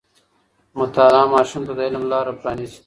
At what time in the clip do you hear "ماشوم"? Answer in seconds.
1.33-1.61